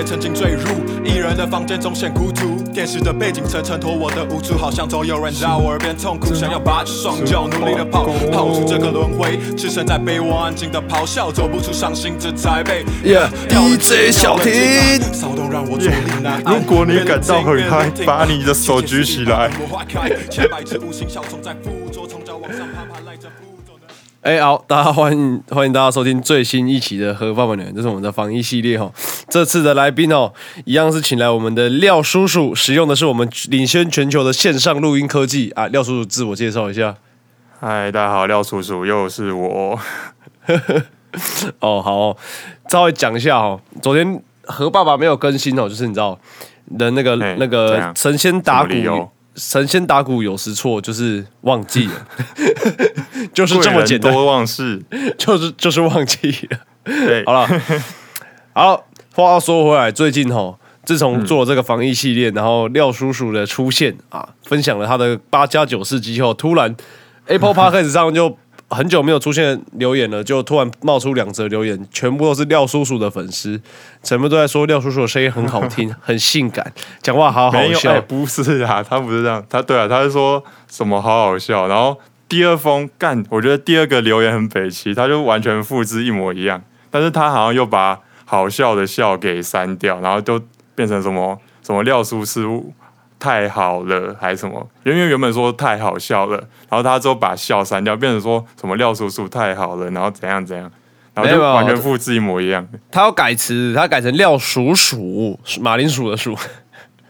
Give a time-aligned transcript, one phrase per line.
[0.00, 0.62] 也曾经坠入
[1.04, 2.56] 一人的房间中显孤独。
[2.72, 9.36] 电视的背景层衬托我的无助，好像总有人在我耳边痛苦，想要拔起双脚努力的跑，跑出这个轮回。
[9.54, 12.82] 置身在被窝安静的咆哮，走不出伤心这才被。
[13.50, 16.56] DJ 小婷骚动让我坐立难安。
[16.56, 19.50] 如果你感到很嗨把你的手举起来。
[24.22, 28.90] 哎、好，大家欢迎欢迎大家收听最新一期的《和爸爸女人》，这是我们的防疫系列哈。
[29.30, 30.32] 这次的来宾哦，
[30.64, 35.68] 一样是请来我们的廖叔叔，使用的是我们领先全球的线上录音科技啊。
[35.68, 36.96] 廖叔叔自我介绍一下。
[37.60, 39.78] 嗨，大家好，廖叔叔，又是我。
[41.60, 42.16] 哦，好哦
[42.68, 43.60] 稍微讲一下哦。
[43.80, 46.18] 昨天何爸爸没有更新哦，就是你知道
[46.76, 52.06] 的那个哎那个神仙打鼓神仙打鼓有时错，就是忘记了，
[53.32, 54.82] 就是这么简单，多忘事。
[55.16, 56.58] 就是就是忘记了。
[56.84, 57.48] 对，好了，
[58.52, 66.74] 好，话又说回来，最近哈，自从做了这个防疫系列，然后廖叔叔的出现啊，分享了他的八加九世纪后，突然
[67.26, 68.36] Apple Podcast 上就
[68.68, 73.60] 很久没有出现留言了，就突然冒出两则留言，全部都是廖叔叔的粉丝，
[74.02, 76.72] 全部都在说廖叔叔的声音很好听， 很性感，
[77.02, 78.00] 讲话好好笑哎、。
[78.02, 87.98] 不是啊，他不是这样，他对啊，他是说什么好好笑，然后第二封干，我觉得第二个留言很北齐，他就完全复制一模一样，但是他好像又把
[88.30, 90.40] 好笑的笑给删掉，然后就
[90.76, 91.36] 变成什么
[91.66, 92.72] 什么廖叔师傅
[93.18, 96.36] 太好了还是什么，因为原本说太好笑了，
[96.68, 100.70] 然后他之后把笑删掉，变成说什么廖叔叔太好了，然后怎样怎样，
[101.12, 102.64] 然后就完全复制一模一样。
[102.92, 106.32] 他要改词，他改成廖叔叔，马铃薯的薯。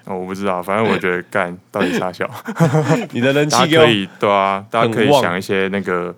[0.06, 2.26] 哦 我不知道，反正我觉得干到底啥笑。
[3.12, 6.16] 你的人大气可以对啊，大家可以想一些那个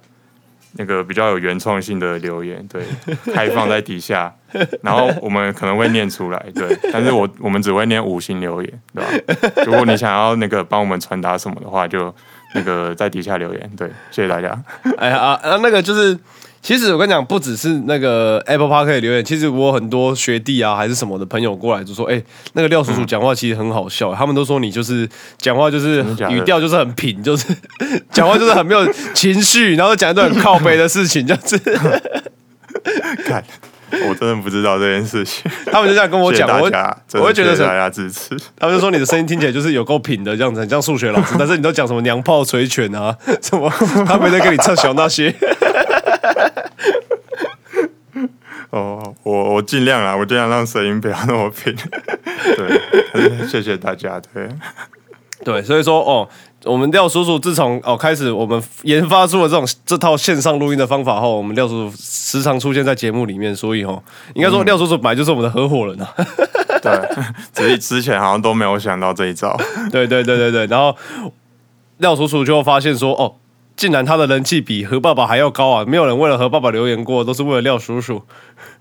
[0.74, 2.82] 那个比较有原创性的留言，对，
[3.34, 4.32] 开放在底下，
[4.82, 9.64] 然后我们可能会念出来，对， 但是我我们只会念五星留言，对吧？
[9.66, 12.14] 如果你想要那个帮我们传达什么的话，就
[12.54, 14.62] 那个在底下留言，对，谢谢大家。
[14.98, 16.18] 哎呀啊啊，那个就是，
[16.60, 25.08] 其实我跟你讲，不只是那个 Apple Park 可以留言，其实我很多学弟啊，还是什么的朋友过来就说，哎、那个廖叔叔讲话其实很好笑，他们都说你就是
[25.38, 27.46] 讲话就是语调就是很平，就是
[28.12, 31.58] 讲话就是很没有情绪，然后讲一段很靠背的事情，这样子，
[33.24, 33.42] 看，
[34.08, 36.70] 我真的不知道这件事情，他们就这样跟我讲，我
[37.14, 38.36] 我会觉得是大家支持。
[38.58, 43.68] 他们就说你的声音听起来就是有够平的这样子，很像数学老师，但是你都讲什么娘炮捶拳啊，什么
[44.06, 45.34] 他没在跟你唱小那些。
[48.70, 51.76] 哦，我我尽量啦，我尽量让声音不要那么平。
[53.12, 54.18] 对，谢谢大家。
[54.32, 54.48] 对，
[55.44, 56.26] 对，所以说哦，
[56.64, 64.02] 我们廖叔叔自从哦开始我们研发出了这种这套线上录音的方法后，我们廖叔叔时常出现在节目里面，所以哦，
[64.34, 66.14] 应该说廖叔叔本来就是我们的合伙人啊。
[66.82, 66.92] 对，
[67.52, 69.56] 只是之前好像都没有想到这一招。
[69.90, 70.96] 对对对对对，然后
[71.98, 73.34] 廖叔叔就发现说哦。
[73.74, 75.84] 竟然他的人气比何爸爸还要高啊！
[75.86, 78.22] 没有人为了何爸爸留言过，都是为了廖叔叔。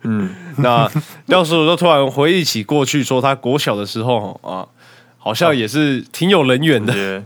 [0.04, 0.92] 嗯， 那
[1.28, 4.68] 廖叔叔就突然回忆起过去，说他国小的时候啊，
[5.24, 7.00] 好像也是挺有人缘的直。
[7.00, 7.24] 接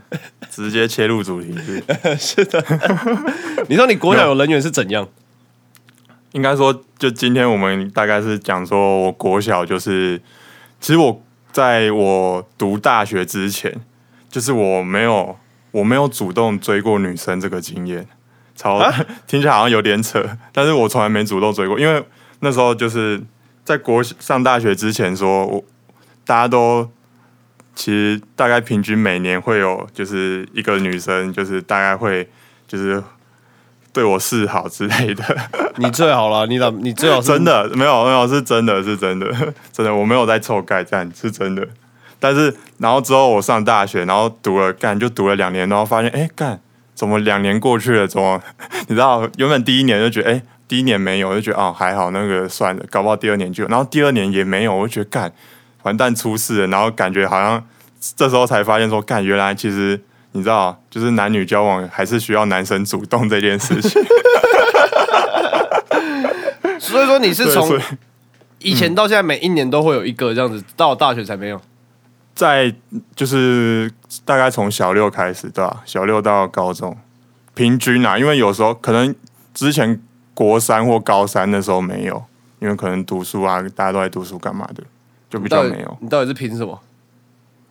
[0.52, 1.84] 直接切入主题是，
[2.20, 2.64] 是的，
[3.68, 5.08] 你说你国小有人缘是怎样？
[6.34, 10.22] 应该说，就今天我们大概是讲说，我国小就是，
[10.82, 11.24] 其实我
[11.54, 13.74] 在我读大学之前，
[14.30, 15.38] 就是我没有
[15.72, 18.06] 我没有主动追过女生这个经验，
[18.54, 18.82] 超、
[19.26, 22.04] 听起来好像有点扯，但是我从来没主动追过，因为
[22.42, 23.22] 那时候就是
[23.64, 25.64] 在国上大学之前说，我
[26.26, 26.90] 大家都
[27.76, 32.28] 其实大概平均每年会有就是一个女生，就是大概会
[32.68, 33.04] 就是
[33.92, 35.24] 对我示好之类的。
[35.78, 39.30] 你最好了，你老你最好是真的没有没有是真的是真的
[39.72, 41.68] 真的我没有在臭盖站是真的，
[42.20, 46.60] 但是然后之后我上大学，然后读了干就读了两年，然后发现哎干
[46.94, 48.42] 怎么两年过去了，怎么？
[48.88, 55.32] 你知道原本第一年就觉得哎第一年没有就觉得哦还好那个算了，搞不好第二年就有，然后第二年也没有，我就觉得干
[55.86, 57.66] 完蛋出事了，然后感觉好像
[58.16, 60.00] 这时候才发现说干原来其实。
[60.38, 64.04] 你知道，就是男女交往还是需要男生主动这件事情。
[66.78, 67.80] 所以说你是，从
[68.60, 71.62] 以以前到现在每一年都会有一个这样子，到大学才没有。
[72.34, 72.76] 在
[73.16, 73.90] 就是
[74.26, 76.98] 大概从小六开始，对吧、小六到高中，
[77.54, 79.16] 平均啊，因为有时候可能
[79.54, 80.02] 之前
[80.34, 82.22] 国三或高三的时候没有，
[82.60, 84.84] 因为可能读书啊，大家都在读书干嘛的，
[85.30, 85.98] 就比较没有。
[86.02, 86.80] 你到底是凭什么？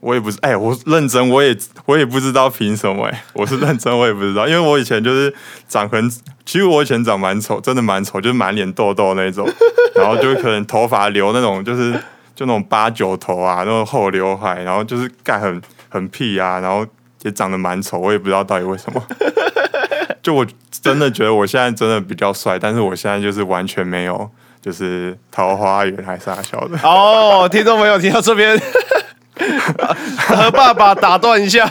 [0.01, 1.57] 我也不是，哎、我认真，我也
[1.87, 5.35] 我也不知道凭什么、哎，我是认真，我也不知道，因为我以前就是
[5.67, 6.11] 长很，
[6.45, 9.49] 其实我以前长蛮丑，真的蛮丑，就是满脸痘痘那种，
[9.95, 11.93] 然后就可能头发留那种就是
[12.35, 16.87] 就那种八九头啊，那种厚刘海，然后就是盖很很屁啊，然后
[17.23, 19.03] 也长得蛮丑，我也不知道到底为什么。
[20.23, 24.31] 就我真的觉得我现在真的比较帅，但是我现在就是完全没有，
[24.65, 26.79] 就是桃花源还是啥小的。
[26.83, 28.59] 哦，听众朋友听到这边，
[30.17, 31.71] 和爸爸打断一下。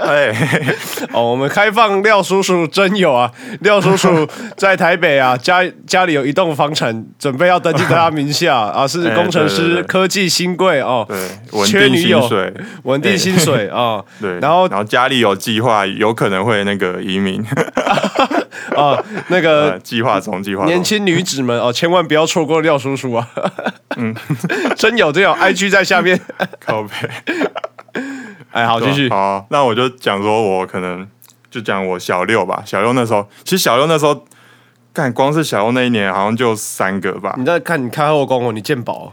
[0.00, 0.32] 哎，
[1.12, 3.28] 哦，我们开放廖叔叔真有啊！
[3.62, 4.26] 廖叔叔
[4.56, 12.30] 在台北啊，家家里有一栋房产，准备要登记在他名下 啊，是工程师，哎对对对科技新贵哦，对，缺女友
[12.84, 14.00] 稳定薪水啊。
[14.20, 17.44] 对，然后然后家里有计划，有可能会那个移民，
[18.76, 23.28] 啊，那 呃，个计划中，计划年轻女子们哦，千万不要错过廖叔叔啊！
[23.96, 24.14] 嗯，
[24.76, 26.20] 真有真有，IG 在下面。
[26.60, 26.90] 靠背。
[28.50, 29.16] 哎，好，继续好。
[29.16, 31.06] 啊，那我就讲说，我可能
[31.50, 32.62] 就讲我小六吧。
[32.66, 34.24] 小六那时候，其实小六那时候，
[34.92, 39.12] 干光是小六那一年好像就三个吧，你在看你开后宫哦，你鉴宝哦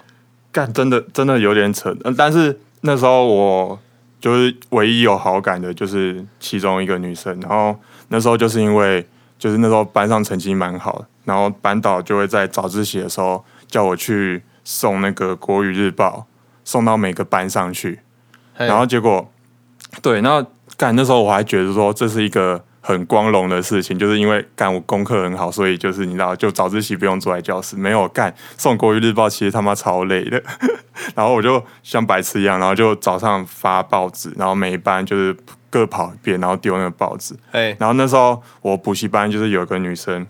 [0.52, 1.96] 干真的真的有点扯。
[2.04, 3.80] 嗯，但是那时候我
[4.20, 7.40] 就是唯一有好感的，就是其中一个女生。
[7.40, 7.78] 然后
[8.10, 9.06] 那时候就是因为
[9.40, 16.28] 就是那时候班上成绩蛮好的，然后班导就会在早自习的时候叫我去送那个国语日报，
[16.64, 18.02] 送到每个班上去。
[18.56, 19.32] 然后结果，
[20.02, 20.46] 对，然后
[20.76, 30.42] 干那时候我还觉得说这是一个很光荣的事情，就是因为干我功课很好，所以就是你知道，就早自习不用坐在教室，没有干送国语日报，其实他妈超累的。
[31.14, 35.38] 然后我就像白痴一样，然后就早上发报纸，然后每一班就是
[35.70, 37.36] 各跑一遍，然后丢那个报纸。
[37.52, 40.26] 哎，然后那时候我补习班就是有一个女生，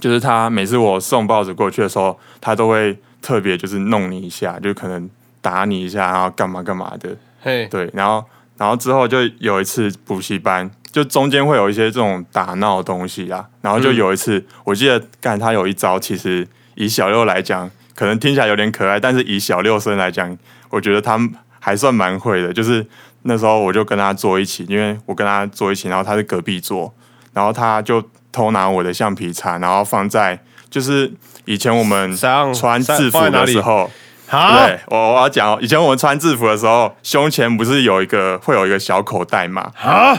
[0.00, 5.10] 就是她每次我送报纸过去的时候，她都会特别就是弄你一下，就可能
[5.42, 7.14] 打你一下，然后干嘛干嘛的。
[7.42, 8.24] 嘿，对，然后
[8.58, 20.36] 然后之后就有一次补习班，就中间会有一些这种打闹的东西啊，然后就有一次，我记得干他有一招，其实以小六来讲，可能听起来有点可爱，但是以小六生来讲，
[20.70, 21.16] 我觉得他
[21.60, 22.52] 还算蛮会的。
[22.52, 22.84] 就是
[23.22, 26.92] 那时候我就跟他坐一起，因为我跟他坐一起，然后他是隔壁桌，
[27.32, 28.02] 然后他就
[28.32, 31.12] 偷拿我的橡皮擦，然后放在就是
[31.44, 32.12] 以前我们
[32.52, 33.88] 穿制服的时候。
[34.30, 39.70] 啊，对，我我要讲哦，以前我们穿制服的时候，胸前不是有一个会有一个小口袋嘛？
[39.80, 40.16] 啊，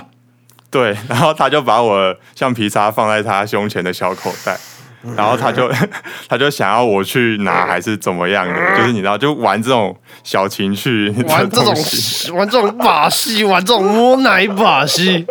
[0.71, 4.57] 对，然后他就把我橡皮擦放在他胸前的小口袋，
[5.15, 5.71] 然后他就
[6.27, 11.73] 他就想要我去拿还是怎么样的，就是你知道，就玩这种小情趣玩这种
[12.35, 15.25] 玩这种把戏，玩这种摸奶把戏，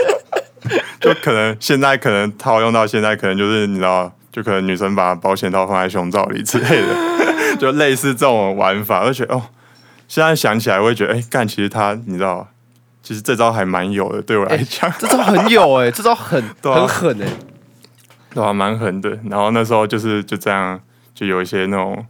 [1.00, 6.86] 就可能现在可能套用到现在，可能就是你知道，就可能女生把保险套放在胸罩里之类的，
[7.60, 9.42] 就类似这种玩法，而且哦，
[10.08, 12.48] 现在想起来我会觉得，哎，干，其实他你知道，
[13.02, 17.26] 其实这招还蛮有的，对我来讲，这招很有哎， 这招很 很狠哎，
[18.32, 19.10] 对啊，蛮狠的。
[19.28, 20.80] 然后那时候就是就这样，
[21.14, 22.06] 就有一些那种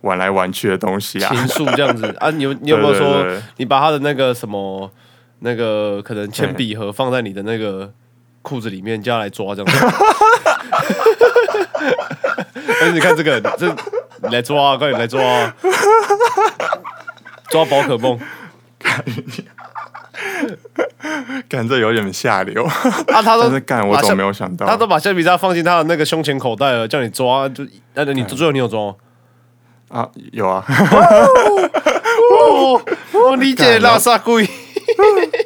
[0.00, 2.06] 玩来玩去的东西啊，情愫这样子。
[2.18, 4.90] 啊，你有你有没有说对你把他的那个什么
[5.40, 7.92] 那个可能铅笔盒放在你的那个
[8.42, 9.86] 裤子里面，叫他来抓这样子？
[12.80, 13.74] 但是你看这个，这
[14.22, 15.54] 你来抓啊，快点来抓啊！
[17.48, 18.18] 抓宝可梦
[21.48, 28.94] 干这有点下流，啊，他都 是干我总没有想到，他都把橡皮擦放进他的那个胸前口袋了，叫你抓，就那你最后你有抓吗？
[29.88, 30.64] 啊有啊，
[32.30, 32.80] 哦，
[33.12, 34.48] 我理解拉萨龟。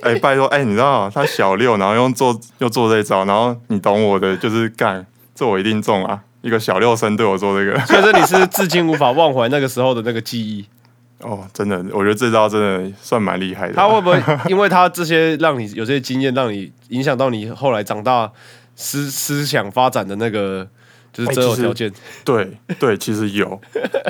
[0.03, 6.21] 哎、拜托，哎、你知道他小六，然后用做又做这一招，然后你懂我的，就是干，这我一定中啊！
[6.45, 10.65] 一个小六生对我做这个， 所以说你是至今无法忘怀那个时候的那个记忆。
[11.21, 13.73] 哦，真的，我觉得这招真的算蛮厉害的。
[13.73, 18.31] 他会不会因为他这些让你有这些经验，让你影响到你后来长大
[18.77, 20.69] 思思想发展的那个
[21.15, 21.91] 就是择偶条件？
[22.27, 23.59] 对对，其实有，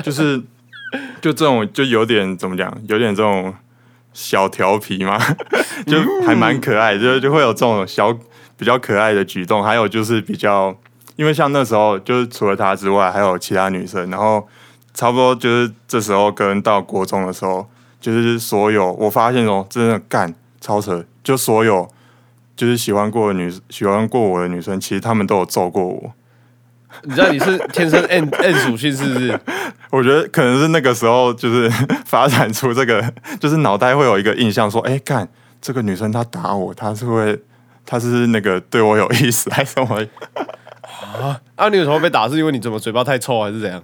[0.03, 0.37] 就是
[1.21, 3.53] 就这种就有点怎么讲，有点这种
[4.11, 5.17] 小调皮嘛，
[5.87, 8.11] 就还蛮可爱，就就会有这种小
[8.57, 10.75] 比较可爱的举动，还有就是比较，
[11.15, 14.47] 因为像那时候就是除了他之外，还有其他女生，然后
[14.93, 17.67] 差不多就是这时候跟到国中的时候，
[17.99, 21.87] 就是所有我发现哦，真的干超扯，就所有
[22.55, 26.13] 就是喜欢过的女喜欢过我的女生，其实她们都有揍过我。
[27.03, 29.37] 你知道你是天生 N N 属性是不是？
[29.91, 31.69] 我觉得可能是那个时候，就是
[32.05, 35.27] 发展出这个，就是脑袋会有一个印象，说，哎、干
[35.61, 37.37] 这个女生她打我，她是会，
[37.85, 40.01] 她是那个对我有意思，还是什么？
[41.55, 42.27] 啊，你有时候被打？
[42.29, 43.81] 是因为你怎么嘴巴太臭还是怎样？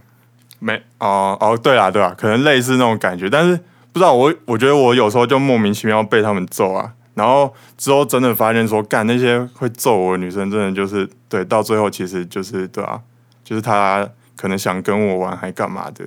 [0.60, 3.58] 没哦哦，对啦对啦，可能类似那种感觉，但是
[3.92, 13.02] 不知道我，我觉得我有时候就莫名其妙被他们揍啊，然后之后真的发现说，干那些会揍我的女生，真的就是对，到最后其实就是对啊，
[13.44, 16.06] 就是她可能想跟我玩还干嘛的，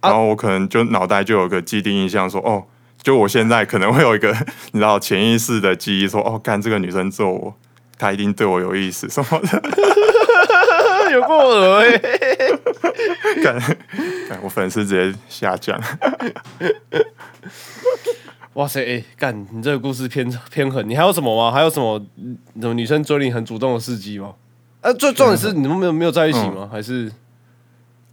[0.00, 2.64] 然后我可能就脑袋就有个既定印象说，哦，
[3.02, 4.34] 就我现在可能会有一个
[4.72, 7.54] 你知道潜意识的记忆说，哦，干这个女生揍我，
[7.98, 9.62] 她一定对我有意思什么的，
[11.12, 11.98] 有过恶哎、
[13.44, 13.58] 干
[14.28, 15.80] 干我粉丝直接下降。
[18.54, 21.50] 哇塞，哎、干，你这个故事偏偏狠，你还有什么吗？
[21.50, 24.34] 还有什么嗯什么女生追你很主动的事迹吗？
[24.82, 26.68] 啊，最重点是你们没有没有在一起吗？
[26.70, 27.10] 还是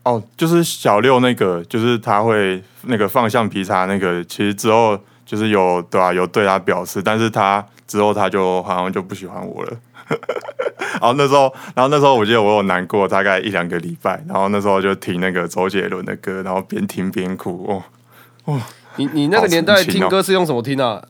[0.03, 9.77] 哦，就是小六那个，就是他会那个放橡皮擦那个，其实之后就是有对啊，有对他表示，但是他之后他就好像就不喜欢我了。
[11.01, 17.83] 然后那时候，然后那时候我记得我有难过大概一两个礼拜，然后那时候就听那个周杰伦的歌，然后边听边哭
[18.45, 18.61] 哦。
[18.95, 21.01] 你你那个年代听歌是用什么听啊？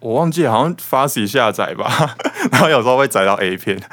[0.00, 2.16] 我忘记好像 Fast 下载吧，
[2.50, 3.78] 然后有时候会载到 A 片，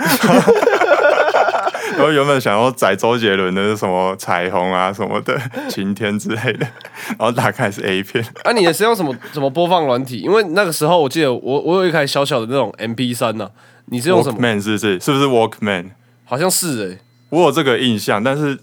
[1.98, 5.38] 然后原本想要载周杰伦的什么彩虹啊什么的
[5.70, 6.66] 晴天之类的，
[7.10, 10.20] 然后打开是 A 片，啊，你的是用什么什么播放软体？
[10.20, 13.50] 因为那个时候我记得我我有一台小小的那种 MP 三呢，
[13.88, 15.00] 你是用什么？Walkman 是不是？
[15.00, 15.92] 是不是 Walkman？
[16.26, 16.98] 好像是哎、
[17.30, 18.58] 我有这个印象，但是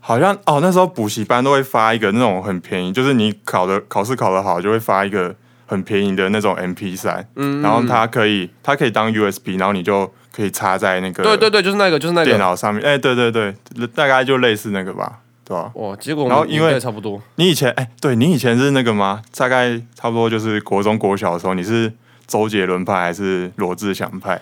[0.00, 5.34] 好像哦，那时候补习班都会发一个那种很便宜，就是你考的考试考得好，就会发一个
[5.66, 12.38] 很便宜的那种 MP 三，嗯，然后它可以它可以当 USB，然后你就可以插在那个对对对，就是那个就是那电。
[12.38, 13.54] 脑上面，哎、对对对，
[13.94, 17.20] 大概就类似那个吧，对吧、哇，结果然后因为差不多。
[17.36, 19.20] 你以前哎、对你以前是那个吗？
[19.36, 21.92] 大概差不多就是国中国小的时候，你是
[22.26, 24.40] 周杰伦派还是罗志祥派？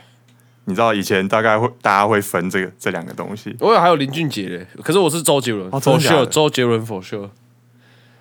[0.66, 7.28] 你知道以前大概会大家会分这个这两个东西我有还有林俊杰嘞，可是我是周杰伦、哦 f o 真 r 的假 sure，周杰伦 for sure。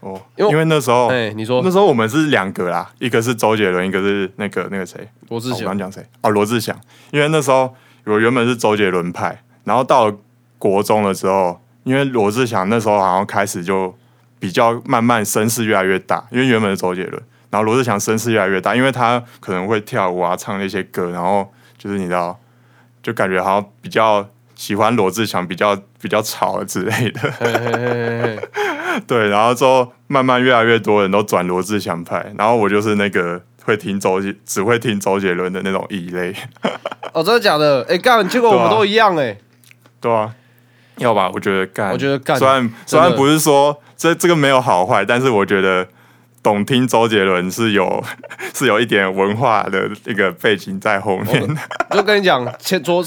[0.01, 6.01] 哦，因为因为那时候哎、你说那时候我们是两个啦，一个是周杰伦，一个是那个那个谁，罗志祥刚讲谁？
[6.21, 6.73] 哦，罗志祥。
[7.11, 10.17] 因为那时候我原本是周杰伦派，然后到了
[10.57, 13.93] 国中的时候，因为罗志祥那时候好像开始就
[14.39, 22.37] 比较慢慢声势越来越大，因为原本是周杰伦，然后罗志祥声势越来越大，因为他可能会跳舞啊，唱那些歌，然后就是你知道，
[23.01, 27.21] 就感觉好像比较喜欢罗志祥，比较比较吵之类的。
[27.39, 28.39] 嘿嘿嘿嘿嘿，
[29.07, 36.35] 对，然后之后慢慢越来越多人都转罗志祥派，然后我就是那个会听周杰只会听周杰伦的那种异类，
[37.13, 37.85] 哦，真的假的？
[37.89, 39.37] 哎、干，结果我们都一样哎、
[40.01, 40.35] 对啊，
[40.97, 41.31] 要吧？
[41.33, 45.87] 我觉得干，我觉得干虽然虽然不是说这这个没有好坏，但是我觉得
[46.41, 48.03] 懂听周杰伦是有
[48.53, 51.57] 是有一点文化的一个背景在后面。
[51.91, 53.03] 就跟你讲，前昨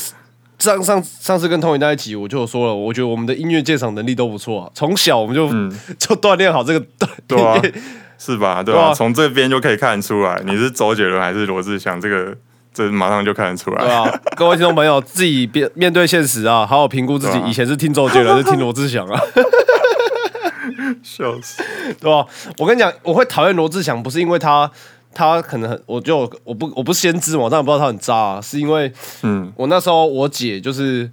[0.59, 5.49] 上上上次跟 Tony 那一集，我就说了，我觉得我们的音乐鉴赏能力都不错啊，从小我们就、
[5.99, 7.75] 就锻炼好这个锻 对啊炼。
[8.19, 8.63] 是吧？
[8.63, 8.95] 对吧？
[8.95, 12.33] 从这边就可以看得出来，你是周杰伦还是罗志祥，这个
[12.73, 13.83] 这马上就看得出来。
[13.83, 19.21] 对啊，各位听众朋友，自己面面对现实啊，好好评估自己以前是听周杰伦，还是听罗志祥啊，
[21.03, 21.63] 笑死！
[22.01, 22.27] 对吧？
[22.59, 24.71] 我跟你讲，我会讨厌罗志祥，不是因为他
[25.15, 31.11] 他可能很，我就我不我不先知嘛，我当然不知道他很渣、啊，是因为嗯，我那时候我姐就是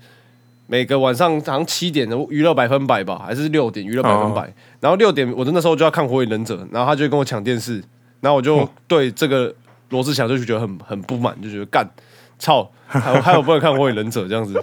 [0.68, 7.84] 每个晚上好像七点的娱乐百分百吧，还是六点娱乐百分百，然后六点我那时候就要看火影忍者，然后他就跟我抢电视，
[8.22, 9.54] 然后我就对这个
[9.90, 11.90] 罗志祥就觉得很很不满，就觉得干
[12.38, 14.54] 操，还有还有不能看火影忍者这样子，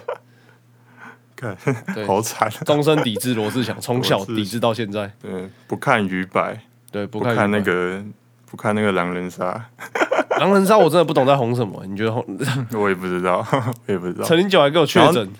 [1.36, 1.56] 看
[2.06, 2.50] 好惨。
[2.64, 6.58] 终身抵制罗志祥，从小抵制到现在，对，不看鱼白，
[6.90, 8.02] 对，不不看那个，
[8.50, 9.66] 不看那个狼人杀，
[10.40, 12.24] 狼人杀，我真的不懂在红什么，你觉得红？
[12.74, 13.46] 我也不知道，
[13.86, 15.30] 我也不知道，陈林九还给我确诊，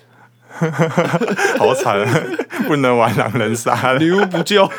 [1.57, 2.21] 好惨，啊
[2.67, 3.99] 不能玩狼人杀了。
[3.99, 4.69] 女巫不救。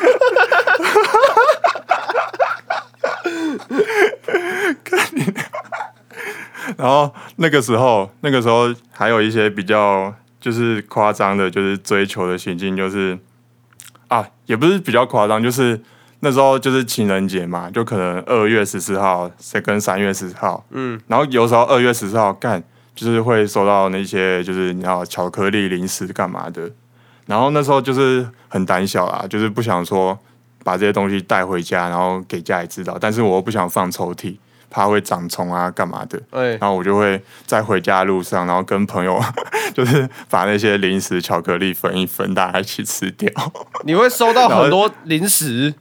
[6.77, 13.17] 然后那个时候，那个时候还有一些比较就是夸张的，就是追求的行径，就是
[14.07, 15.79] 啊，也不是比较夸张，就是
[16.21, 19.29] 那时候就是情人节嘛，就可能二月十四号
[19.63, 22.63] 跟三月十四号，嗯，然后有时候二月十四号干，
[22.95, 26.71] 就是会收到那些就是你知道巧克力、零食干嘛的，
[27.25, 30.17] 然后那时候就是很胆小啦，就是不想说
[30.63, 34.37] 把这些东西带回家，然后给家里知道，但是我又不想放抽屉。
[34.69, 36.21] 怕会长虫啊，干嘛的？
[36.31, 39.19] 哎，然后我就会在回家的路上，然后跟朋友
[39.73, 43.29] 就是把那些零食、巧克力分一分，大家一起吃掉。
[43.83, 45.73] 你会收到很多零食，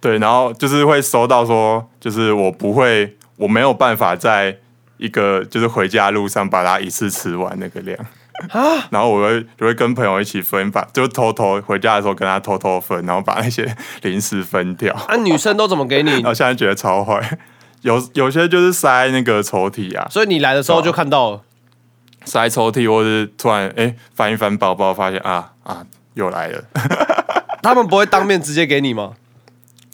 [0.00, 4.56] 对，然后就是会收到说，就是我不会，我没有办法在
[4.96, 7.98] 一个就是回家的路上把它一次吃完那个量。
[8.88, 14.94] 然后我会就会跟朋友一起分，把就偷偷回家的时候跟他偷偷分，然后把那些零食分掉。
[14.94, 16.24] 啊，女生都怎么给你然？
[16.24, 17.38] 后现在觉得超坏，
[17.82, 21.42] 有有些就是塞那个抽屉啊，所以你来的时候就看到了，
[22.24, 26.64] 塞抽屉，或是突然哎、翻一翻包包，发现啊啊又来了，
[27.62, 29.14] 他们不会当面直接给你吗？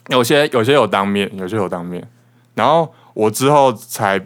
[0.09, 2.07] 有些有些有当面，有些有当面。
[2.55, 4.19] 然后我之后才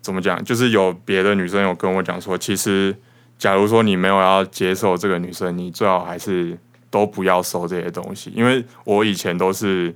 [0.00, 2.96] 怎么讲，就是有别的女生有跟我讲说，其实
[3.38, 9.94] 假如说你没有要接受这个女生，你最好还是都不要收这些东西，因为我以前都是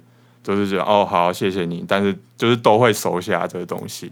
[0.48, 4.10] 都是觉得哦好谢谢你，但是就是都会收下这个东西。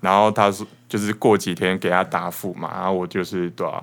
[0.00, 3.80] 然后他说就是过几天给他答复嘛，然后我就是对啊，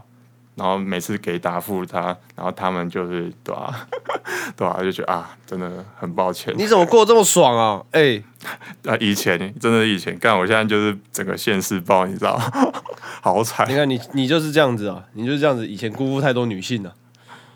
[0.56, 3.88] 然后每次给答复他，然后他们就是对啊，
[4.58, 6.54] 对啊，就觉得啊真的很抱歉。
[6.58, 7.82] 你怎么过得这么爽啊？
[7.92, 8.22] 哎、
[8.86, 12.38] 啊，以前真的以前干，我现在就是整个现世报，你知道，
[13.24, 13.76] 好惨你。
[13.76, 16.94] 看你你就是这样子啊，你就是这样子，以前辜负太多女性了、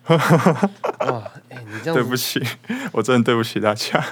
[1.07, 2.41] 哇，哎、你这样，对不起，
[2.93, 4.03] 我真的对不起大家。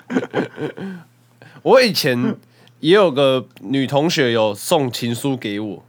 [1.64, 2.36] 我以前
[2.80, 5.84] 也有个女同学有送情书给我，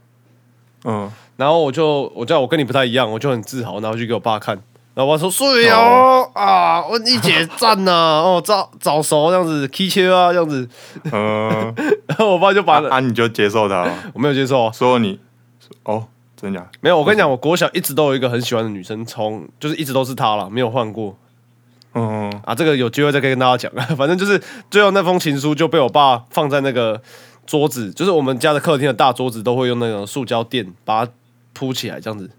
[0.85, 4.55] 嗯，然后我就我叫我跟你不太一样，我就很自豪，然后去给我爸看，
[4.95, 6.31] 然后我爸说睡哦。
[6.33, 10.67] 啊，我一姐赞呐、哦早早熟这样子，K 切啊这样子，
[11.11, 11.73] 嗯，
[12.07, 15.19] 然后我爸就把、啊，你就接受他了，我没有接受啊，说你
[15.83, 16.07] 哦，
[16.39, 16.69] 真假？
[16.81, 21.17] 没有，我跟你讲，我国小一直都有一个很喜欢的女生，从就是一直都是她了，没有换过
[21.95, 22.53] 嗯，啊。
[22.53, 23.71] 这个有机会再可以跟大家讲。
[23.97, 24.39] 反正就是
[24.69, 27.01] 最后那封情书就被我爸放在那个
[27.47, 31.11] 桌子，就是我们家的客厅的大桌子，都会用那种塑胶垫把它
[31.53, 32.29] 铺起来，这样子。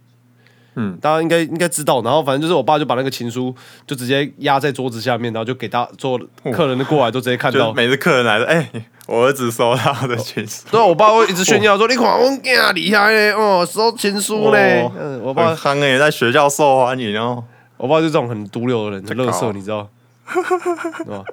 [0.80, 2.00] 嗯大家应该应该知道。
[2.02, 3.54] 然后反正就是我爸就把那个情书
[3.86, 6.18] 就直接压在桌子下面，然后就给大做
[6.52, 7.72] 客人的过来都直接看到。
[7.72, 8.70] 每次客人来了，哎、
[9.06, 14.82] 我儿子收到的情书， 对啊，我爸会一直炫耀说：“你看我囝厉害嘞，哦，收情书嘞。
[14.82, 17.42] 哦嗯，我爸很夯哎，在学校受欢迎哦，
[17.76, 19.88] 我爸就这种很毒瘤的人，很乐色，你知道？
[20.28, 21.24] 对吧？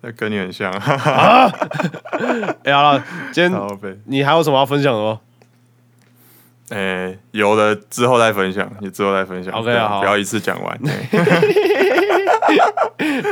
[0.00, 3.52] 那跟你很像，哎呀，今天。
[4.06, 5.20] 你还有什么要分享的吗？
[6.74, 9.52] 哎、有的之后再分享，你之后再分享。
[9.52, 10.80] OK 好不要一次讲完。
[10.88, 11.08] 哎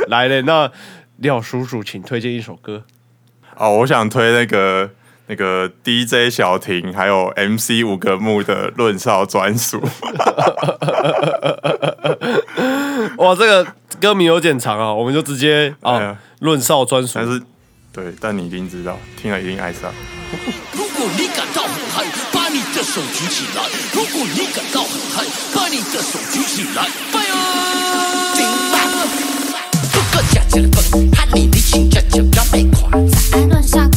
[0.07, 0.71] 来嘞，那
[1.17, 2.83] 廖叔叔，请推荐一首歌。
[3.55, 4.89] 哦，我想推那个
[5.27, 9.81] 那个 DJ 小婷还有 MC 五个木的论少专属。
[13.17, 13.65] 哇，这个
[13.99, 17.25] 歌名有点长啊，我们就直接啊论少专属但。
[17.25, 17.41] 是
[17.93, 19.91] 对，但你一定知道，听了一定爱上。
[20.73, 22.05] 如果你感到很
[22.53, 26.85] 你的手举起来；如果你感到很嗨，把你的手举起来。
[27.13, 28.35] Fire！
[28.35, 28.75] 顶吧！
[30.51, 33.37] 不，喊你你请吃吃敢被看在。
[33.37, 33.87] 安论傻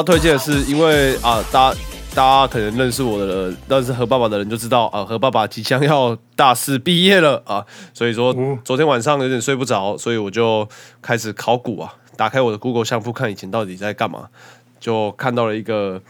[0.00, 1.78] 要推荐的是，因为啊，大家
[2.14, 8.34] 大家可能认识我的人，认识何爸爸的人就知道啊，何爸爸即将要大四毕业了啊，所以说
[8.64, 10.66] 昨天晚上有点睡不着，所以我就
[11.02, 14.28] 开始考古啊，打开我的 Google 相簿看以前到底在干嘛，
[14.80, 16.00] 就看到了一个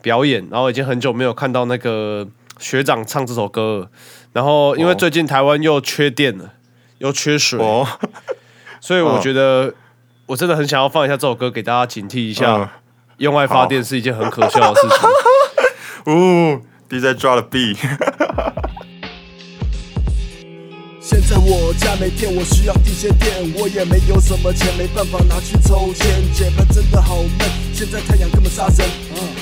[0.00, 2.28] 表演，然后已经很久没有看到那个
[2.60, 3.90] 学长唱这首歌了，
[4.32, 6.52] 然后因为哦最近台湾又缺电了，
[6.98, 7.84] 又缺水，哦，
[8.80, 9.74] 所以我觉得
[10.26, 12.54] 我真的很想要放一下这首歌给大家警惕一下。
[12.54, 12.68] 嗯
[13.20, 14.98] 用爱发电是一件很可笑的事情。
[16.14, 17.76] 哦，DJ 抓了 B，
[21.00, 26.10] 现 在我家没电，我需要一些电，我也没有什么钱，没办法拿去抽签。
[26.34, 28.82] 解闷真的好闷，现在太阳根本杀生，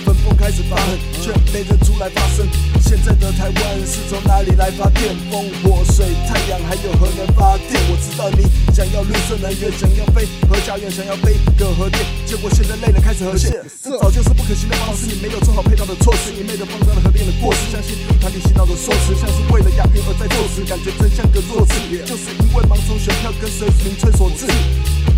[0.05, 2.45] 分风开始发狠，却没人出来发声。
[2.85, 5.17] 现在的台湾是从哪里来发电？
[5.33, 7.81] 风、火、水、太阳，还有核能发电。
[7.89, 8.45] 我知道你
[8.77, 13.49] 想要绿色能源，想要飞核家园，想要飞个核电，结果现在累了开始核线，
[13.81, 15.09] 这早就是不可行的方式。
[15.09, 24.47] 你没有做好配套的措施，你昧的放大了核电的过失，相信团体洗脑的说辞，像是为了押韵而在作词，感觉真像个弱智，就是因为盲从选票跟神民粹所致。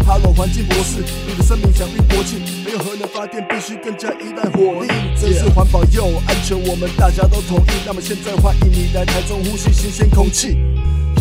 [0.06, 4.88] 哈喽，环境博士，你的生命享誉国际，没有核能发电，必须更加依赖火力。
[5.20, 7.70] 真是环保又安全，我们大家都同意。
[7.86, 10.56] 那么现在欢迎你来台中呼吸新鲜空气，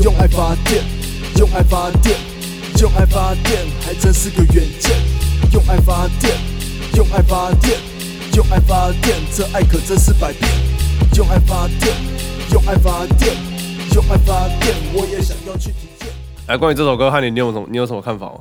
[0.03, 0.83] 用爱发电，
[1.37, 2.17] 用爱发电，
[2.79, 4.91] 用爱发电，还真是个远见。
[5.51, 6.33] 用爱发电，
[6.95, 7.77] 用爱发电，
[8.35, 10.49] 用用爱发电，这爱可真是百变。
[11.17, 11.93] 用爱发电，
[12.53, 13.35] 用爱发电，
[13.95, 16.09] 用爱发电，我也想要去体验。
[16.47, 18.39] 来，关于这首歌，汉林，你有什么你有什么看法吗？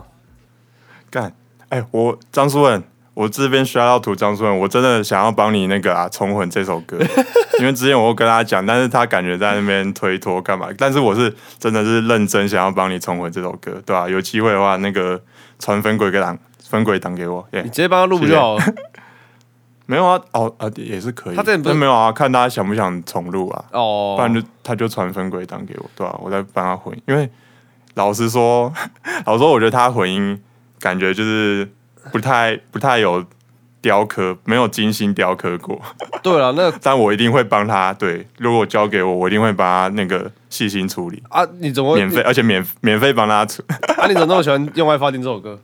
[1.11, 1.33] 干，
[1.69, 2.83] 哎，我张书文，
[3.15, 6.99] 我这边需要图张书文，我真的想要帮你那个啊重混这首歌，
[7.61, 10.69] 因为之前我有跟他讲，但是他感觉在那边推脱干嘛？
[10.77, 15.21] 但是我是真的是认真想要帮你重混这首歌，对吧、有机会的话，那个
[15.59, 18.65] 传分轨给党分轨档给我，耶、你直接帮他录不就好了？
[19.91, 27.29] 没有啊，哦啊也是可以，他之前不没有啊，看他想不想重录啊，哦，不然就他就传分轨档给我，对吧、我再帮他混，因为
[27.95, 28.71] 老实说，
[29.25, 30.39] 老实说，我觉得他混音
[30.79, 31.67] 感觉就是
[32.13, 33.25] 不太 不太有
[33.81, 35.81] 雕刻，没有精心雕刻过。
[36.23, 43.63] 对了，那 但我一定会帮他，对，如果交给我，我一定会帮他那个细心处理，啊，你怎么免费，而且免免费帮他处。
[43.97, 44.07] 啊？
[44.07, 45.59] 你怎么那么喜欢《用爱发电》这首歌？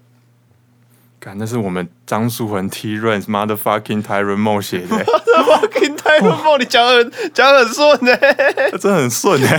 [1.25, 8.15] 干，那是我们张淑文 T Rain motherfucking Tyron Mo 写的、Fucking 太梦，你讲得很讲得很顺呢。
[8.79, 9.59] 真的很顺哎、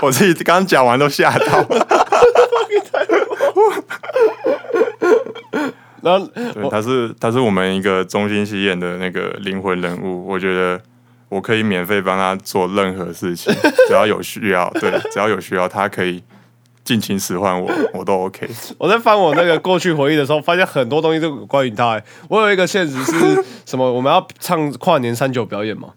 [0.00, 1.62] 我自己刚讲完都吓到。
[6.00, 10.80] 然后对，他是他是我们一个中心戏院的那个灵魂人物，我觉得
[11.28, 13.54] 我可以免费帮他做任何事情，
[13.86, 16.22] 只要有需要，对，只要有需要，他可以
[16.86, 18.48] 尽情使唤我，我都 OK。
[18.78, 22.04] 我在翻我那个过去回忆的时候，发现很多东西都关于他、欸。
[22.30, 23.92] 我有一个现实是什么？
[23.92, 25.88] 我们要唱跨年三九表演嘛，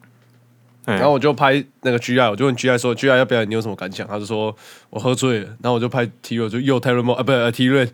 [0.86, 4.56] 然然后我就拍那个 GI，我就问 GI 说：“GI 要表演，你有什么感想？”他就说
[4.90, 7.88] ：“我喝醉了。”然后我就拍 T 瑞，就又泰瑞梦啊，不是、呃、T 瑞，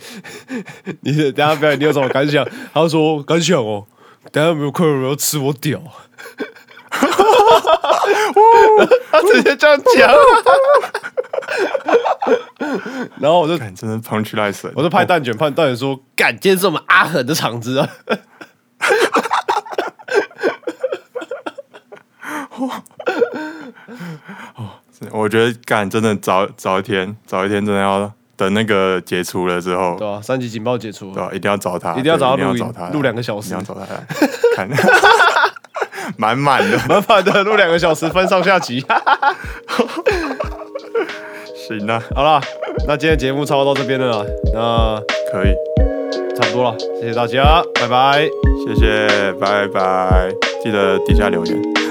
[1.01, 2.47] 你等下表演你有什么感想？
[2.73, 3.85] 他就说：“感想哦，
[4.31, 5.81] 等下有没有客人要吃我屌。”
[9.11, 10.11] 他直接这样讲，
[13.19, 17.89] 然后我就干真的 punch line 神，我就拍蛋卷，拍蛋卷说：“干，今天是我们阿狠的场子啊！”
[25.11, 31.29] 我觉得干真的早早一天，早一天真的要等那个解除了之后，对啊、三级警报解除对啊？
[31.33, 33.87] 一定要找他，一定要找他对录音一定要找他录两个小时一定要找他来
[34.55, 34.69] 看，
[36.17, 36.77] 满满的。
[36.87, 38.85] 满满的录两个小时，分上下集。
[41.67, 42.39] 行啊，好了，
[42.87, 45.55] 那今天节目差不多到这边了啦，那可以，
[46.35, 48.27] 差不多了，谢谢大家，拜拜。
[48.67, 49.07] 谢谢，
[49.39, 50.29] 拜拜，
[50.63, 51.84] 记得底下留言。